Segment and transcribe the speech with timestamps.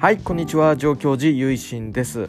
[0.00, 0.76] はいこんにちは。
[0.76, 2.28] 上京寺ゆいしんです。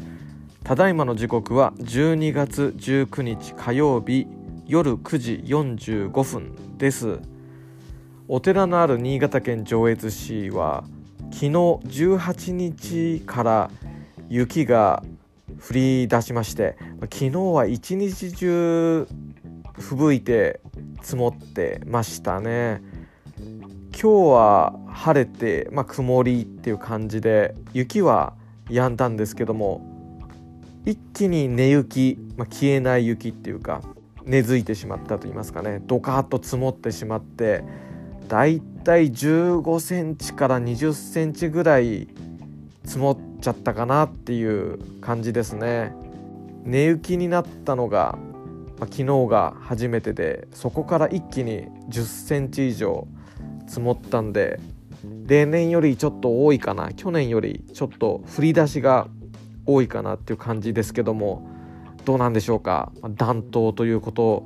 [0.63, 4.25] ただいまの時刻は12月19日火曜日
[4.65, 7.19] 夜9時45分です。
[8.27, 10.83] お寺のある新潟県上越市は
[11.25, 13.71] 昨日18日から
[14.29, 15.04] 雪が
[15.70, 19.07] 降り出しまして昨日は一日中
[19.77, 20.59] 吹雪いて
[21.04, 22.81] 積もってましたね。
[24.02, 28.33] 今日は晴れて、まあ、曇りっていう感じで雪は
[28.69, 29.82] 止んだんですけども
[30.86, 33.82] 一気に根雪、まあ、消えない雪っていうか
[34.23, 35.82] 根付いてしまったと言いますかね。
[35.86, 37.66] ドカーッと積もってしまって
[38.30, 42.08] だいたい15センチから20センチぐらい
[42.86, 45.94] 積もっちゃったかなっていう感じですね。
[46.64, 48.18] 根雪になったのが、
[48.80, 53.06] まあ、昨日が初めてでそこから一気に10センチ以上
[53.70, 54.59] 積もったんで
[55.28, 56.92] 例年よりちょっと多いかな。
[56.92, 59.08] 去年よりちょっと降り出しが
[59.66, 61.48] 多いかなっていう感じですけども
[62.03, 62.92] どうなんでしょうか。
[63.16, 64.44] 暖冬ということ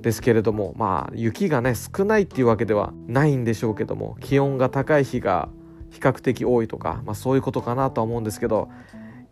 [0.00, 5.48] ですけれどもまあ雪がね少ないっていうわけではないんでしょうけども気温が高い日が
[5.90, 8.68] 比較的多いとか、まあ、そういうことかなとは思うんですけど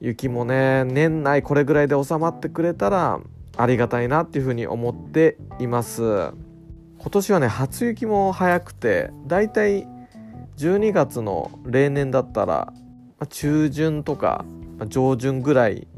[0.00, 3.20] 雪もね年内これぐらいで収まってくれたら
[3.56, 6.32] ありがたいなっていうふうに思っています。
[7.02, 9.88] 今年はね初雪も早くてだいたい
[10.56, 12.72] 12月の例年だったら
[13.28, 14.44] 中旬とか
[14.86, 15.88] 上旬ぐらい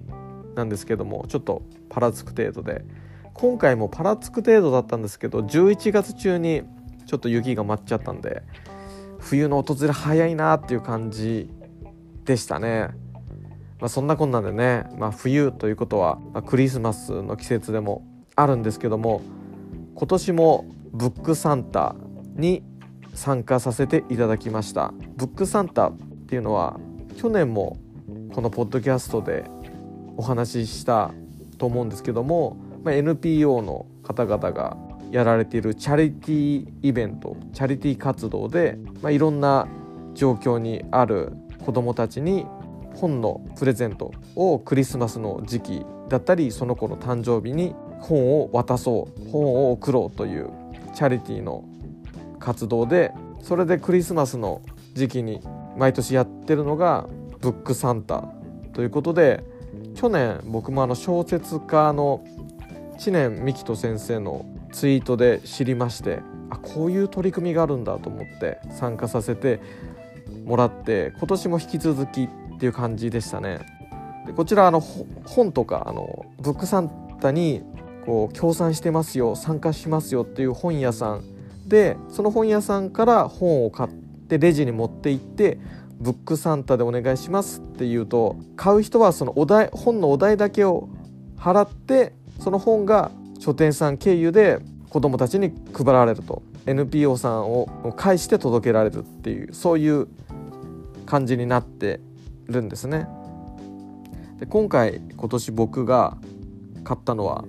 [0.54, 2.86] なんですけどもちょっとパラつく程度で
[3.34, 6.62] 今回もパラつく程度だったんですけど11月中に
[7.04, 8.42] ちょっと雪が舞っちゃったんで
[9.18, 11.50] 冬の訪れ早いなっていう感じ
[12.24, 12.88] でしたね。
[13.78, 19.20] まあ、そんなこんなんでね、まあ、冬ということは、まあ、クリスマスの季節でもあるんですけども
[19.94, 20.64] 今年も
[20.94, 21.96] ブックサンタ
[22.36, 22.62] に
[23.14, 24.94] 参加させていただきました。
[25.16, 25.96] ブックサンタっ
[26.28, 26.78] ていうのは
[27.16, 27.76] 去年も
[28.32, 29.44] このポッドキャストで
[30.16, 31.10] お話しした
[31.58, 34.76] と思うんですけども、まあ、NPO の方々が
[35.10, 39.66] やられているチャリティーイベントチャリティー活動で、まあ、いろんな
[40.14, 41.32] 状況にある
[41.64, 42.46] 子どもたちに
[42.94, 50.50] 本のプレゼントをクリスマスの時期だったりその子の誕生日に本を渡そう本を送ろうという
[50.94, 51.64] チャリティーの
[52.38, 54.62] 活動でそれでクリスマスの
[54.94, 55.40] 時期に
[55.76, 57.06] 毎年やってるのが
[57.40, 58.28] ブックサンタ
[58.72, 59.44] ということで
[59.94, 62.24] 去年僕もあの小説家の
[62.98, 69.60] 知念幹人先生のツイートで知りましてあこういう取り組みがあるんだと思って参加させて
[70.44, 73.60] もらって今年も引き続きっていう感じでしたね。
[74.26, 77.62] でこちらあの本とかあのブックサンタに
[78.04, 81.24] こう協賛してますよ参加しますよっていう本屋さん
[81.66, 85.58] でその本屋さんから本を買ってレジに持って行って
[86.00, 90.88] ブックサンタでお願いしますって言うと買う人はそのお題本のお題だけを
[91.38, 94.60] 払ってその本が書店さん経由で
[94.90, 100.08] 子どもたちに配られると NPO さんを介して届けられるっていうそういう
[101.06, 102.00] 感じになって
[102.46, 103.06] るんですね。
[104.38, 106.16] で今回今年僕が
[106.84, 107.44] 買ったのは、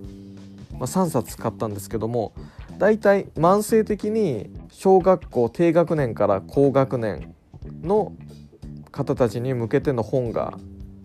[0.79, 2.33] まあ、3冊買ったんですけども
[2.77, 7.33] 大体慢性的に小学校低学年から高学年
[7.81, 8.13] の
[8.91, 10.57] 方たちに向けての本が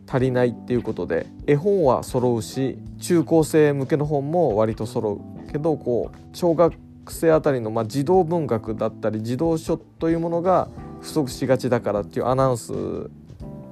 [0.09, 6.75] 足りないっていうことで絵本は揃うし中高生向けの本も割と揃うけどこう小学
[7.09, 10.69] 生あたりのま児童文学だったり児童書というものが
[11.01, 12.73] 不足しがちだからっていうアナウンス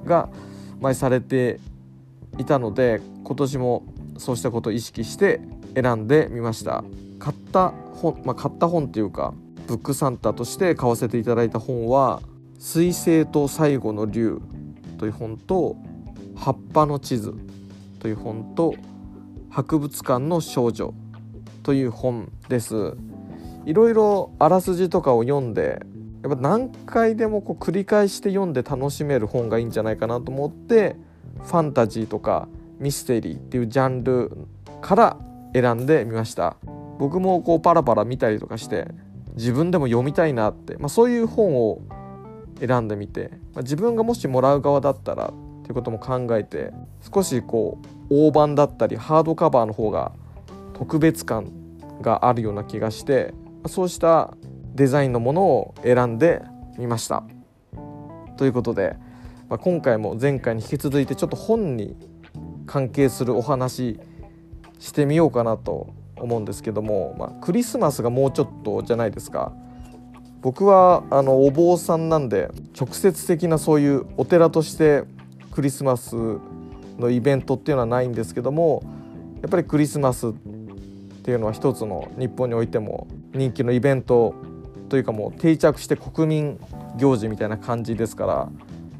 [0.05, 0.29] が
[0.79, 1.59] 前されて
[2.37, 3.83] いたので今年も
[4.17, 5.41] そうしたことを意識して
[5.81, 6.83] 選んでみました。
[7.19, 9.33] 買った本、まあ、買った本っていうか
[9.67, 12.21] ブックサンタとして買わせていただいた本は
[12.57, 14.41] 「水星と最後の竜」
[14.97, 15.75] という本と
[16.35, 17.35] 「葉っぱの地図」
[17.99, 18.73] という本と
[19.51, 20.93] 「博物館の少女」
[21.63, 22.95] という本です。
[23.65, 25.85] いろいろあらすじとかを読んで
[26.23, 30.95] やっぱ何回でもこう繰り返して読んで楽しめる本がいいんじゃないかなと思って
[31.43, 32.47] ファンタジーとか
[32.79, 34.31] ミステリーっていうジャンル
[34.81, 35.17] から
[35.53, 36.57] 選んでみました
[36.99, 38.87] 僕もこうパラパラ見たりとかして
[39.35, 41.81] 自分でも読みたいなって、まあ、そういう本を
[42.59, 46.73] 選んでみて、まあ、自分がもしもらう側だったらっていうことも考えて
[47.13, 50.11] 少しこう大判だったりハードカバーの方が
[50.73, 51.51] 特別感
[52.01, 53.33] があるような気がして
[53.67, 54.33] そうした
[54.75, 56.41] デザインのものを選んで
[56.77, 57.23] みました。
[58.37, 58.95] ということで、
[59.49, 61.97] まあ、今回も前回に引き続いてちょっと本に
[62.65, 63.99] 関係するお話
[64.79, 69.51] してみようかなと思うんですけども、まあ、クリスマスがもうちょっとじゃないですか。
[70.41, 72.49] 僕はあのお坊さんなんで
[72.79, 75.03] 直接的なそういうお寺として
[75.51, 76.15] クリスマス
[76.97, 78.81] のイベントっていうのはないんですけども
[79.41, 80.31] やっぱりクリスマスっ
[81.23, 84.33] ていうのは一つの日本においても人気のイベント
[84.87, 86.59] というかもう定着して国民
[86.97, 88.51] 行事みたいな感じですから、ま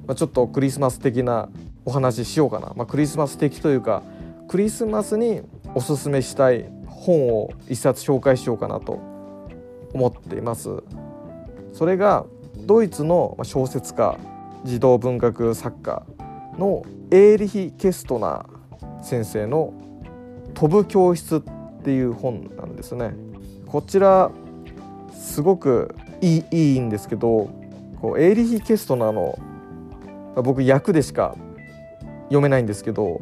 [0.09, 1.47] あ、ちょっとクリスマス的な
[1.85, 4.03] お話ししようかな、まあ、クリスマス的というか
[4.49, 5.41] クリスマスに
[5.75, 8.99] おすすめしたい本を一冊紹介しようかなと
[9.93, 10.69] 思っています。
[11.73, 12.25] それが
[12.65, 14.17] ドイツの小説家
[14.65, 16.05] 児童文学作家
[16.57, 19.73] のエーリヒ・ケストナー先生の
[20.53, 21.41] 「飛ぶ教室」っ
[21.83, 23.13] ていう本なんですね。
[23.65, 24.31] こちら
[25.13, 27.49] すごくいいいいんですけど
[28.01, 29.39] こうエーリヒ・ケストナーの
[30.43, 31.35] 僕役でしか
[32.23, 33.21] 読めないんですけど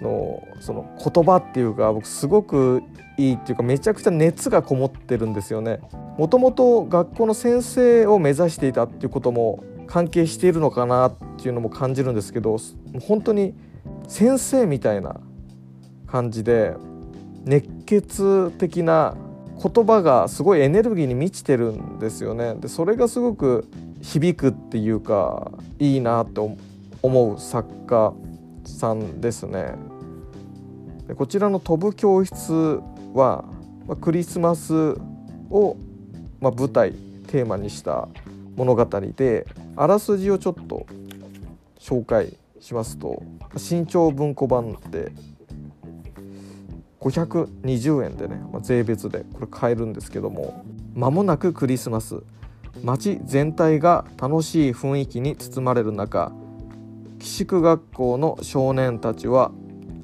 [0.00, 2.82] のその言葉っていうか僕すごく
[3.16, 5.80] いいっていうかめちゃくちゃ熱がこもってるんですよね。
[6.18, 12.56] もともと学校の先生を目指していたっていうことも関係しているのかなっていうのも感じるんですけど
[13.02, 13.54] 本当に
[14.08, 15.20] 先生みたいな
[16.06, 16.74] 感じで
[17.44, 19.16] 熱血的な
[19.62, 22.54] 言葉がすごいエネルギーに満ちてるんですよね。
[22.54, 23.68] でそれがすごく
[24.00, 26.56] 響くっていうかいいなと
[27.02, 28.14] 思う作家
[28.78, 29.74] さんですね。
[31.08, 32.80] でこちらの「飛ぶ教室
[33.14, 33.44] は」
[33.86, 34.96] まクリスマス
[35.50, 35.76] を、
[36.40, 36.92] ま舞台
[37.26, 38.08] テーマにした
[38.56, 38.84] 物語
[39.16, 40.86] であらすじをちょっと
[41.78, 43.22] 紹介しますと
[43.56, 45.12] 新潮文庫版で
[47.00, 50.64] 520円でね、まあ、税別でこれ買えるんですけども
[50.94, 52.22] 間もなくクリスマス
[52.84, 56.32] 街全体が楽しい雰囲気に包まれる中
[57.20, 59.52] 寄宿学校の少年たちは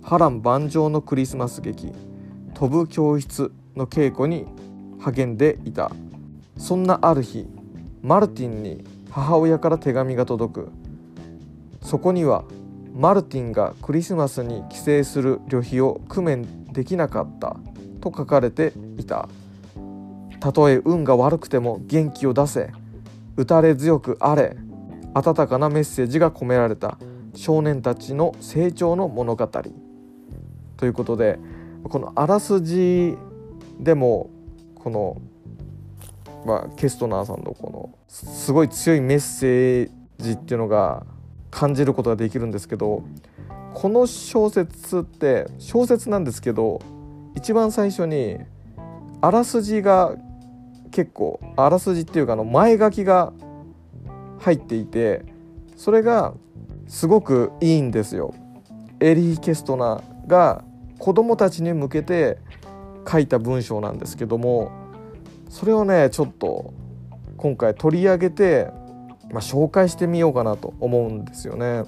[0.02, 1.90] 波乱万丈のクリスマス劇
[2.52, 4.46] 「飛ぶ教室」の稽古に
[5.00, 5.90] 励んでいた。
[6.58, 7.46] そんなある日
[8.02, 10.68] マルティンに母親から手紙が届く。
[11.80, 12.44] そこには
[12.94, 17.56] マルティンがクリスマスに帰省する旅費を工面できなかった
[18.00, 19.28] と書かれていた。
[20.38, 22.70] たとえ運が悪くても元気を出せ
[23.36, 24.56] 打たれ強くあれ
[25.16, 26.98] 温かなメッセージが込められた
[27.34, 29.48] 少年たちの成長の物語。
[30.76, 31.38] ということで
[31.84, 33.16] このあらすじ
[33.80, 34.28] でも
[34.74, 35.22] この、
[36.44, 41.06] まあ、ケストナーさんのこのすごい強いメッセージっていうのが
[41.50, 43.02] 感じることができるんですけど
[43.72, 46.82] この小説って小説なんですけど
[47.34, 48.36] 一番最初に
[49.22, 50.14] あらすじが
[50.90, 53.32] 結構あらすじっていうかあの前書きが
[54.38, 55.24] 入っていて
[55.76, 56.34] それが
[56.86, 58.34] すごくいいんですよ。
[59.00, 60.64] エリー・ケストナが
[60.98, 62.38] 子供たちに向けて
[63.10, 64.72] 書いた文章なんですけども
[65.50, 66.72] それをねちょっと
[67.36, 68.70] 今回取り上げて、
[69.30, 71.84] まあ、紹介してみようかなと思うんですよね。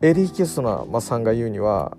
[0.00, 1.96] エリー・ケストナーさんが言うには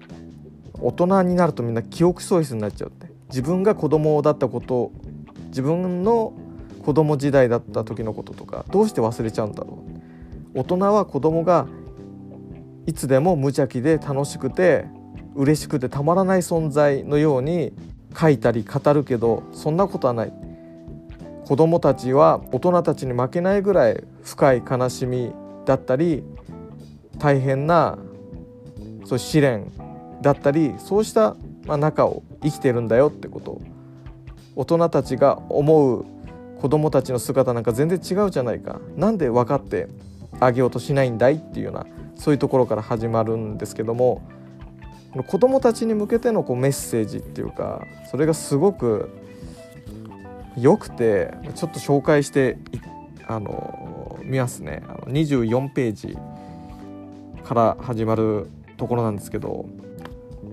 [0.81, 4.91] 大人になるとみんな記憶喪失になっちゃうって自分が子供だったこと
[5.47, 6.33] 自分の
[6.85, 9.88] 子供時代だった時のこととかどうして忘れちゃうんだろう
[10.53, 11.67] 大人は子供が
[12.85, 14.85] いつでも無邪気で楽しくて
[15.35, 17.71] 嬉しくてたまらない存在のように
[18.19, 20.33] 書いたり語るけどそんなことはない。
[21.45, 25.33] 子供たちは大人たちに負けないぐらい深い悲しみ
[25.65, 26.23] だったり
[27.17, 27.97] 大変な
[29.05, 29.71] そう試練
[30.21, 31.35] だったりそうした
[31.65, 33.61] 中を生きてるんだよってこと。
[34.55, 36.05] 大人たちが思う
[36.59, 38.79] 子供たちの姿なんか全然違うじゃないか。
[38.95, 39.87] 何で分かって
[40.39, 44.21] あげようとしないんだいっていうようなそういうところから始まるんですけども
[45.27, 49.09] 子供たちに向けてのこうメッセージっていうかそれがすごく
[50.57, 52.57] 良くてちょっと紹介して
[53.25, 54.83] あの見ますね。
[54.87, 56.17] あの24ページ
[57.43, 59.65] から始まるところなんですけど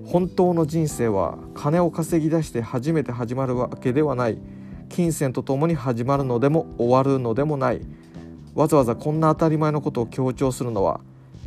[0.07, 4.39] 本当の人生は金を稼ぎ出して初めて始まるわけではない。
[4.89, 7.81] 金銭とともに始まるのでも終わるのでもない。
[8.57, 11.01] わざわざこんな当たり前のことを強調するのは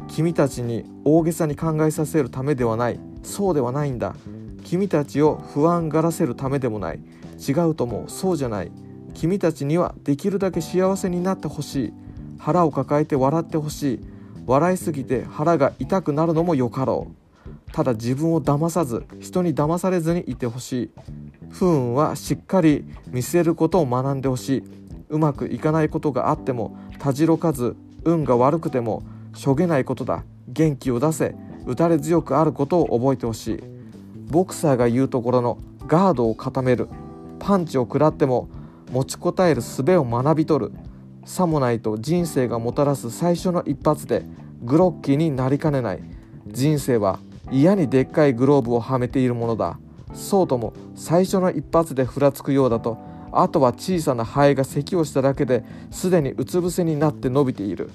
[0.07, 2.99] 君たちに大げさに考えさせるためではない。
[3.23, 4.15] そうではないんだ。
[4.63, 6.99] 君たちを不安がらせるためでもない。
[7.47, 8.71] 違うと思うそうじゃない。
[9.13, 11.93] 君たちにはできるだけ幸せになってほしい。
[12.37, 13.99] 腹を抱えて笑ってほしい。
[14.45, 17.71] 笑いすぎて腹が痛くなるのもよかろう。
[17.71, 20.91] ただ自分を騙さず人に騙されずにいてほしい。
[21.49, 24.63] 不運はしっかり見せることを学んでほしい。
[25.09, 29.03] うまくいかないことがあってもたじろかず運が悪くても
[29.34, 30.24] しょげないことだ。
[30.48, 31.36] 元気を出せ。
[31.65, 33.63] 打たれ強くあることを覚えてほしい。
[34.29, 36.88] ボクサーが言うところのガードを固める。
[37.39, 38.50] パンチを食らっても
[38.91, 40.72] 持ちこたえる術を学び取る。
[41.25, 44.24] さもないと人生がもたらす最初の一発で
[44.63, 46.03] グロッキーになりかねない。
[46.48, 47.20] 人生は
[47.51, 49.77] 嫌にでっかいグローブをはめているものだ。
[50.13, 52.98] そうとも最初の一発でふらつくようだと
[53.31, 57.91] あとは小さなハエが咳をしただけですでにうつ伏せになって伸びている。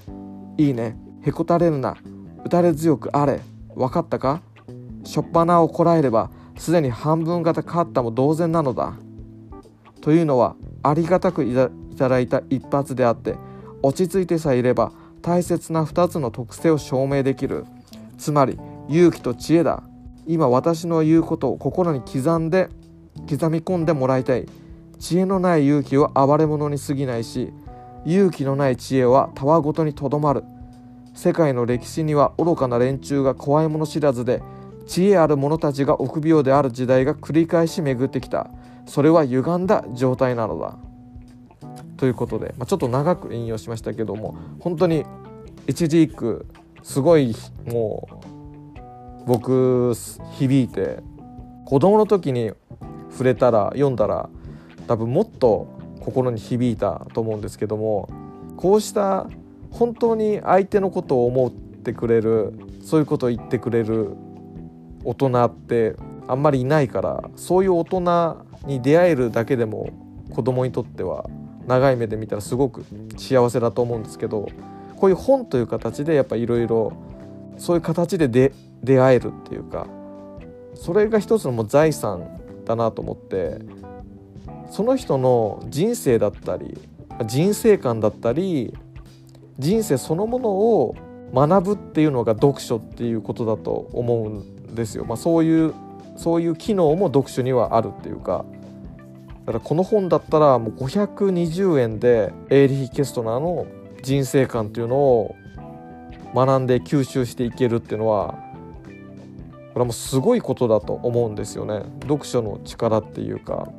[0.57, 0.97] いいね。
[1.21, 1.97] へこたれるな。
[2.43, 3.41] 打たれ強くあれ。
[3.75, 4.41] 分かったか？
[5.03, 8.93] しょっぱなをこらえればすでに半分型勝ったも同然なのだ。
[10.01, 11.55] というのはありがたくい
[11.97, 13.35] ただいた一発であって
[13.81, 17.65] 落ち着いてさえいれば大切な2つの特性を証明できる。
[18.17, 19.83] つまり勇気と知恵だ。
[20.27, 22.69] 今私の言うことを心に刻んで
[23.29, 24.47] 刻み込んでもらいたい。
[24.99, 27.51] 知恵のない勇気は暴れ者に過ぎないし
[28.05, 30.43] 勇気のない知恵はたわごとにとどまる。
[31.13, 34.43] 世界の歴史には愚かな連中が怖いもの知らずで
[34.85, 38.49] 知恵ある者たちが臆病である時代が繰り返し巡ってきた。
[38.85, 40.77] それは歪んだ状態なのだ。
[41.97, 45.05] ということで、まあ、ちょっと長く引用しましたけども本当に
[45.67, 46.45] 一字一句
[46.83, 47.33] すごい
[47.65, 49.93] もう僕
[50.37, 50.99] 響いて
[51.65, 52.51] 子供の時に
[53.11, 54.29] 触れたら読んだら
[54.87, 55.67] 多分もっと
[55.99, 58.09] 心に響いたと思うんですけども
[58.57, 59.27] こうした
[59.71, 64.15] 本当に相手のことを思ってくれるそういうことを言ってくれる
[65.03, 65.95] 大人って
[66.27, 69.89] あんまりいないからそういう大人に出会えるだけでも
[70.33, 71.29] 子供にとっては
[71.67, 72.85] 長い目で見たらすごく
[73.17, 74.47] 幸せだと思うんですけど
[74.95, 76.93] こういう本という形でやっぱいろいろ
[77.57, 78.51] そういう形で出
[78.99, 79.87] 会えるっていうか
[80.75, 83.59] それが一つのもう財産だなと思って
[84.75, 86.77] その人の人生だったり
[87.25, 88.77] 人生観だったり
[89.57, 90.97] 人生そのものを
[91.33, 94.29] 学ぶっていうのが読書っていうことだと思う
[94.71, 95.05] んですよ。
[95.05, 95.73] まあ、そういう
[96.17, 98.43] そういう機能も読書にはあるっていうか。
[99.45, 103.67] だからこの本だったらもう520円でエーリヒ・ケストナーの
[104.03, 105.35] 人生観っていうのを
[106.33, 108.33] 学んで吸収していけるっていうのは
[109.71, 111.83] これはもうすごいことだと思うんですよね。
[112.01, 113.69] 読書の力っていうか。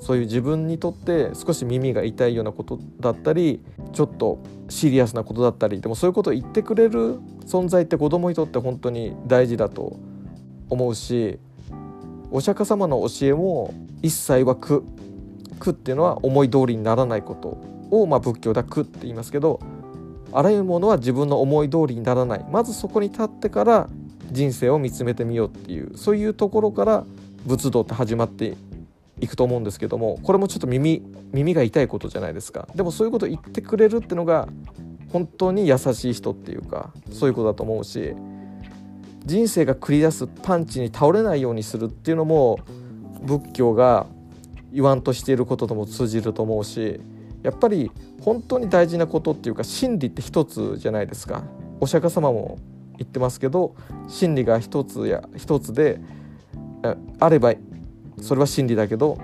[0.00, 3.60] そういう自分にとって少し耳が痛いようなことだったり
[3.92, 4.38] ちょっと
[4.68, 9.96] シリアスなことだったりでもそういうことを言ってくれる存在って子供にとって本当に大事だと
[10.70, 11.38] 思うし
[12.30, 14.84] お釈迦様の教えも一切は苦
[15.58, 17.58] 苦っていうのは思い通りにならないこと
[17.90, 19.60] を、まあ、仏教では苦って言いますけど
[20.32, 22.44] あらゆるものは自分の思い通りにならない。
[22.50, 23.88] まずそこに立ってから
[24.30, 27.04] 人生を見つめてみようっていうそういうところから
[27.46, 28.54] 仏道って始まって
[29.20, 32.68] いくと思うんですけどもこれもちょっと耳耳が痛いことじゃないですか。
[32.74, 34.48] でもそういうこと言ってくれるっていうのが
[35.12, 38.14] 本当に優しい人っていうかそういうことだと思うし
[39.24, 42.60] 人生が繰り出すパンチに倒れないようにするっていうのも
[43.22, 44.06] 仏教が
[44.72, 47.00] 言わんとしていることとも通じると思うし
[47.42, 51.44] やっぱり本当に大事なことっていうか真理って一つじゃないですか。
[51.80, 52.58] お釈迦様も
[52.98, 53.76] 言ってますけど
[54.08, 56.00] 真理が一つや一つで
[57.20, 57.54] あれば
[58.20, 59.18] それは真理だけど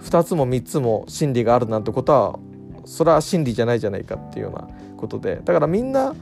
[0.00, 2.38] 2つも3つも真理があるなんてことは
[2.84, 6.14] それは真理じゃないじゃないかっていうようなことでだからみんな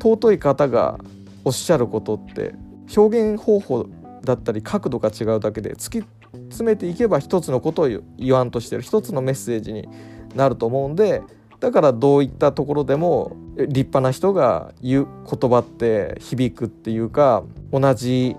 [0.00, 0.98] 尊い方が
[1.44, 2.54] おっしゃることって
[2.96, 3.86] 表現方法
[4.22, 8.82] だったり角度が違うだけで突き詰めていけば一つのことを言わんとしてる。
[8.82, 9.88] 一つのメッセージに
[10.34, 11.22] なると思うんで
[11.60, 18.36] だからどういったところでも立派な人が言う言葉って響くっていうか同じ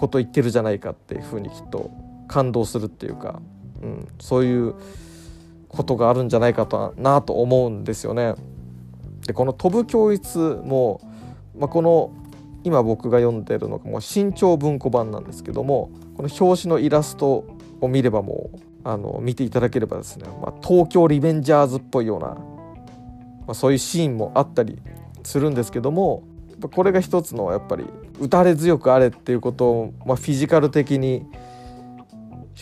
[0.00, 1.90] こと言ってるじゃないかっていうふうにきっと
[2.26, 3.42] 感動するっていうか、
[3.82, 4.74] うん、そういう
[5.68, 8.34] ことがあるんじゃないかとなと思うんですよね。
[9.26, 11.00] でこの飛ぶ教室も、
[11.56, 12.12] まあ、この
[12.64, 17.44] 今僕が読んでるのがもう新潮文庫版なんですけどもこの表紙のイラスト
[17.80, 22.36] を見ればもうあの見ていただければですね、まあ、東京リベンジャーズっぽいような、ま
[23.48, 24.78] あ、そういうシーンもあったり
[25.22, 26.22] するんですけども
[26.74, 27.84] これが一つのやっぱり
[28.20, 31.26] 打たれ強くあれっていうことを、まあ、フィジカル的に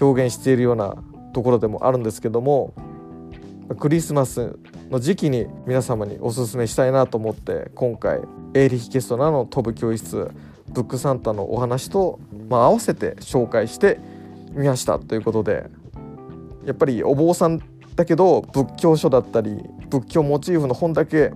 [0.00, 0.96] 表現しているような
[1.32, 2.72] ところでもあるんですけども
[3.78, 8.20] クリスマスの時期に皆様におすすめしたいなと思って今回
[8.54, 10.30] エーリヒ・ケストナの飛ぶ教室
[10.70, 13.98] ブックサンタのお話と、まあ、合わせて紹介して
[14.52, 15.66] みましたということで
[16.64, 17.60] やっぱりお坊さん
[17.96, 21.32] だけど仏教書だったり仏教モチーフの本だけ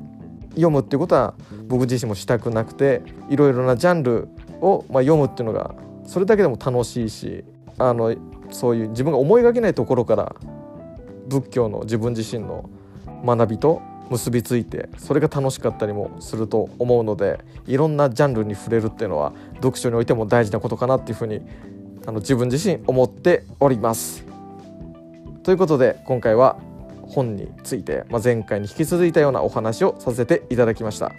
[0.55, 1.35] 読むっていうことは
[1.69, 4.29] 僕自身もしたくなくていろいろなジャンル
[4.61, 5.75] を、ま、読むっていうのが
[6.07, 7.45] それだけでも楽しいし
[7.79, 8.15] あの
[8.51, 10.37] そういう自分が思いがけないところから
[11.29, 12.69] 仏教の自分自身の
[13.25, 13.81] 学びと
[14.11, 21.41] 結びついてそれが楽しかったりもすると思うのでいろんなジャンルに触れるっていうのは読書においても大事なことかなっていうふうに
[22.07, 24.25] あの自分自身思っております。
[25.45, 26.57] ということで今回は
[27.12, 31.12] 本について、まあ、前回に引き続いたようなお話をさせていただきました。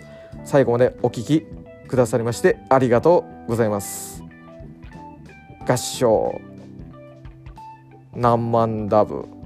[0.44, 1.46] 最後までお聞き
[1.88, 4.24] くださりましてありがとうございます。
[5.68, 6.42] 合唱。
[8.16, 9.43] 何万ダブ。